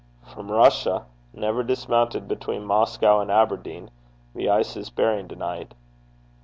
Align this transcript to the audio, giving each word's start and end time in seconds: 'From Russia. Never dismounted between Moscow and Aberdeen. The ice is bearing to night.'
'From 0.25 0.51
Russia. 0.51 1.05
Never 1.31 1.61
dismounted 1.61 2.27
between 2.27 2.65
Moscow 2.65 3.19
and 3.19 3.29
Aberdeen. 3.29 3.91
The 4.33 4.49
ice 4.49 4.75
is 4.75 4.89
bearing 4.89 5.27
to 5.27 5.35
night.' 5.35 5.75